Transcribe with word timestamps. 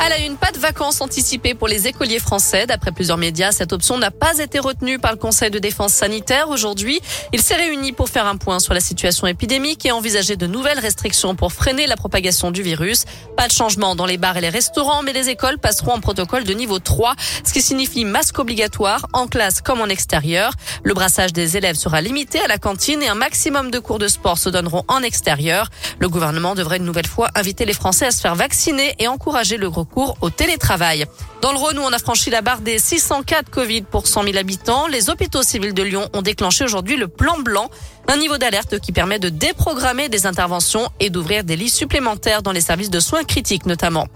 À 0.00 0.08
la 0.08 0.18
une, 0.18 0.36
pas 0.36 0.50
de 0.50 0.58
vacances 0.58 1.00
anticipées 1.00 1.54
pour 1.54 1.68
les 1.68 1.86
écoliers 1.86 2.18
français. 2.18 2.66
D'après 2.66 2.90
plusieurs 2.90 3.18
médias, 3.18 3.52
cette 3.52 3.72
option 3.72 3.98
n'a 3.98 4.10
pas 4.10 4.38
été 4.38 4.58
retenue 4.58 4.98
par 4.98 5.12
le 5.12 5.16
Conseil 5.16 5.50
de 5.50 5.60
défense 5.60 5.92
sanitaire. 5.92 6.48
Aujourd'hui, 6.48 7.00
il 7.32 7.40
s'est 7.40 7.54
réuni 7.54 7.92
pour 7.92 8.08
faire 8.08 8.26
un 8.26 8.36
point 8.36 8.58
sur 8.58 8.74
la 8.74 8.80
situation 8.80 9.28
épidémique 9.28 9.86
et 9.86 9.92
envisager 9.92 10.34
de 10.36 10.48
nouvelles 10.48 10.80
restrictions 10.80 11.36
pour 11.36 11.52
freiner 11.52 11.86
la 11.86 11.96
propagation 11.96 12.50
du 12.50 12.62
virus. 12.62 13.04
Pas 13.36 13.46
de 13.46 13.52
changement 13.52 13.94
dans 13.94 14.06
les 14.06 14.18
bars 14.18 14.36
et 14.36 14.40
les 14.40 14.48
restaurants, 14.48 15.02
mais 15.02 15.12
les 15.12 15.28
écoles 15.28 15.58
passeront 15.58 15.92
en 15.92 16.00
protocole 16.00 16.42
de 16.42 16.52
niveau 16.52 16.80
3, 16.80 17.14
ce 17.44 17.52
qui 17.52 17.62
signifie 17.62 18.04
masque 18.04 18.40
obligatoire 18.40 19.06
en 19.12 19.28
classe 19.28 19.60
comme 19.60 19.80
en 19.80 19.86
extérieur. 19.86 20.52
Le 20.82 20.94
brassage 20.94 21.32
des 21.32 21.56
élèves 21.56 21.76
sera 21.76 22.00
limité 22.00 22.40
à 22.40 22.48
la 22.48 22.58
cantine 22.58 23.02
et 23.02 23.08
un 23.08 23.14
maximum 23.14 23.70
de 23.70 23.78
cours 23.78 24.00
de 24.00 24.08
sport 24.08 24.38
se 24.38 24.48
donneront 24.48 24.82
en 24.88 25.02
extérieur. 25.02 25.68
Le 26.00 26.08
gouvernement 26.08 26.56
devrait 26.56 26.78
une 26.78 26.84
nouvelle 26.84 27.06
fois 27.06 27.28
inviter 27.36 27.64
les 27.64 27.72
Français 27.72 28.06
à 28.06 28.10
se 28.10 28.20
faire 28.20 28.34
vacciner 28.34 28.96
et 28.98 29.06
encourager 29.06 29.58
le 29.58 29.70
gros 29.70 29.81
cours 29.84 30.16
au 30.20 30.30
télétravail. 30.30 31.06
Dans 31.40 31.52
le 31.52 31.58
Rhône, 31.58 31.78
où 31.78 31.82
on 31.82 31.92
a 31.92 31.98
franchi 31.98 32.30
la 32.30 32.42
barre 32.42 32.60
des 32.60 32.78
604 32.78 33.50
Covid 33.50 33.82
pour 33.82 34.06
100 34.06 34.24
000 34.24 34.36
habitants, 34.36 34.86
les 34.86 35.10
hôpitaux 35.10 35.42
civils 35.42 35.74
de 35.74 35.82
Lyon 35.82 36.08
ont 36.12 36.22
déclenché 36.22 36.64
aujourd'hui 36.64 36.96
le 36.96 37.08
plan 37.08 37.38
blanc, 37.38 37.70
un 38.08 38.16
niveau 38.16 38.38
d'alerte 38.38 38.78
qui 38.78 38.92
permet 38.92 39.18
de 39.18 39.28
déprogrammer 39.28 40.08
des 40.08 40.26
interventions 40.26 40.88
et 41.00 41.10
d'ouvrir 41.10 41.44
des 41.44 41.56
lits 41.56 41.70
supplémentaires 41.70 42.42
dans 42.42 42.52
les 42.52 42.60
services 42.60 42.90
de 42.90 43.00
soins 43.00 43.24
critiques 43.24 43.66
notamment. 43.66 44.06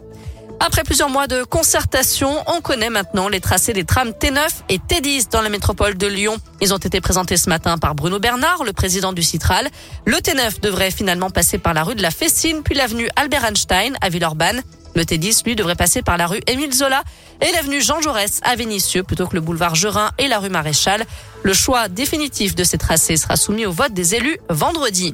Après 0.58 0.84
plusieurs 0.84 1.10
mois 1.10 1.26
de 1.26 1.44
concertation, 1.44 2.30
on 2.46 2.60
connaît 2.60 2.88
maintenant 2.88 3.28
les 3.28 3.40
tracés 3.40 3.72
des 3.72 3.84
trams 3.84 4.10
T9 4.10 4.48
et 4.68 4.78
T10 4.78 5.30
dans 5.30 5.42
la 5.42 5.50
métropole 5.50 5.96
de 5.96 6.06
Lyon. 6.06 6.36
Ils 6.60 6.72
ont 6.72 6.78
été 6.78 7.00
présentés 7.00 7.36
ce 7.36 7.50
matin 7.50 7.76
par 7.78 7.94
Bruno 7.94 8.18
Bernard, 8.18 8.64
le 8.64 8.72
président 8.72 9.12
du 9.12 9.22
Citral. 9.22 9.68
Le 10.06 10.16
T9 10.16 10.60
devrait 10.60 10.90
finalement 10.90 11.30
passer 11.30 11.58
par 11.58 11.74
la 11.74 11.82
rue 11.82 11.94
de 11.94 12.02
la 12.02 12.10
Fessine, 12.10 12.62
puis 12.62 12.74
l'avenue 12.74 13.08
Albert 13.16 13.44
Einstein 13.44 13.96
à 14.00 14.08
Villeurbanne. 14.08 14.62
Le 14.96 15.02
T10, 15.02 15.44
lui, 15.44 15.54
devrait 15.54 15.74
passer 15.74 16.00
par 16.00 16.16
la 16.16 16.26
rue 16.26 16.40
Émile 16.46 16.72
Zola 16.72 17.02
et 17.42 17.52
l'avenue 17.52 17.82
Jean 17.82 18.00
Jaurès 18.00 18.40
à 18.42 18.56
Vénissieux 18.56 19.02
plutôt 19.02 19.26
que 19.26 19.34
le 19.34 19.42
boulevard 19.42 19.74
Gerin 19.74 20.10
et 20.16 20.26
la 20.26 20.38
rue 20.38 20.48
Maréchal. 20.48 21.04
Le 21.42 21.52
choix 21.52 21.88
définitif 21.88 22.54
de 22.54 22.64
ces 22.64 22.78
tracés 22.78 23.18
sera 23.18 23.36
soumis 23.36 23.66
au 23.66 23.72
vote 23.72 23.92
des 23.92 24.14
élus 24.14 24.38
vendredi. 24.48 25.12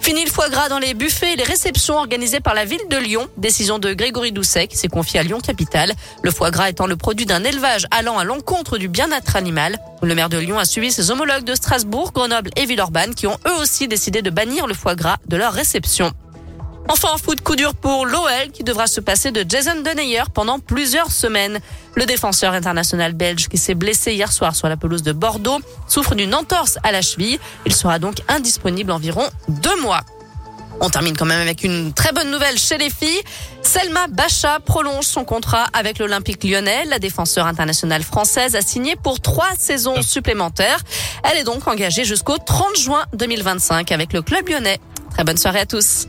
Fini 0.00 0.24
le 0.24 0.30
foie 0.30 0.48
gras 0.48 0.70
dans 0.70 0.78
les 0.78 0.94
buffets 0.94 1.34
et 1.34 1.36
les 1.36 1.44
réceptions 1.44 1.96
organisées 1.96 2.40
par 2.40 2.54
la 2.54 2.64
ville 2.64 2.88
de 2.88 2.96
Lyon. 2.96 3.28
Décision 3.36 3.78
de 3.78 3.92
Grégory 3.92 4.32
Doucet 4.32 4.66
qui 4.66 4.78
s'est 4.78 4.88
confié 4.88 5.20
à 5.20 5.22
Lyon 5.22 5.40
Capitale. 5.40 5.92
Le 6.22 6.30
foie 6.30 6.50
gras 6.50 6.70
étant 6.70 6.86
le 6.86 6.96
produit 6.96 7.26
d'un 7.26 7.44
élevage 7.44 7.86
allant 7.90 8.18
à 8.18 8.24
l'encontre 8.24 8.78
du 8.78 8.88
bien-être 8.88 9.36
animal. 9.36 9.78
Le 10.02 10.14
maire 10.14 10.30
de 10.30 10.38
Lyon 10.38 10.58
a 10.58 10.64
suivi 10.64 10.90
ses 10.90 11.10
homologues 11.10 11.44
de 11.44 11.54
Strasbourg, 11.54 12.12
Grenoble 12.12 12.50
et 12.56 12.64
Villeurbanne 12.64 13.14
qui 13.14 13.26
ont 13.26 13.38
eux 13.46 13.60
aussi 13.60 13.88
décidé 13.88 14.22
de 14.22 14.30
bannir 14.30 14.66
le 14.66 14.74
foie 14.74 14.94
gras 14.94 15.18
de 15.28 15.36
leur 15.36 15.52
réception. 15.52 16.12
Enfin, 16.88 17.08
en 17.14 17.18
foot, 17.18 17.40
coup 17.40 17.56
dur 17.56 17.74
pour 17.74 18.06
l'OL 18.06 18.50
qui 18.52 18.64
devra 18.64 18.86
se 18.86 19.00
passer 19.00 19.30
de 19.30 19.44
Jason 19.48 19.82
Denayer 19.82 20.24
pendant 20.34 20.58
plusieurs 20.58 21.10
semaines. 21.10 21.60
Le 21.94 22.06
défenseur 22.06 22.52
international 22.52 23.12
belge 23.12 23.48
qui 23.48 23.56
s'est 23.56 23.74
blessé 23.74 24.12
hier 24.12 24.32
soir 24.32 24.54
sur 24.54 24.68
la 24.68 24.76
pelouse 24.76 25.02
de 25.02 25.12
Bordeaux 25.12 25.60
souffre 25.86 26.14
d'une 26.14 26.34
entorse 26.34 26.78
à 26.82 26.92
la 26.92 27.02
cheville. 27.02 27.38
Il 27.66 27.74
sera 27.74 27.98
donc 27.98 28.16
indisponible 28.28 28.90
environ 28.90 29.24
deux 29.48 29.80
mois. 29.80 30.02
On 30.80 30.90
termine 30.90 31.16
quand 31.16 31.26
même 31.26 31.40
avec 31.40 31.62
une 31.62 31.92
très 31.92 32.12
bonne 32.12 32.30
nouvelle 32.30 32.58
chez 32.58 32.76
les 32.76 32.90
filles. 32.90 33.22
Selma 33.62 34.08
Bacha 34.08 34.58
prolonge 34.58 35.04
son 35.04 35.24
contrat 35.24 35.66
avec 35.72 35.98
l'Olympique 35.98 36.42
lyonnais. 36.42 36.84
La 36.86 36.98
défenseur 36.98 37.46
internationale 37.46 38.02
française 38.02 38.56
a 38.56 38.62
signé 38.62 38.96
pour 38.96 39.20
trois 39.20 39.50
saisons 39.56 40.02
supplémentaires. 40.02 40.80
Elle 41.22 41.38
est 41.38 41.44
donc 41.44 41.68
engagée 41.68 42.04
jusqu'au 42.04 42.38
30 42.38 42.76
juin 42.76 43.04
2025 43.14 43.92
avec 43.92 44.12
le 44.12 44.22
club 44.22 44.48
lyonnais. 44.48 44.80
Très 45.10 45.22
bonne 45.24 45.36
soirée 45.36 45.60
à 45.60 45.66
tous. 45.66 46.08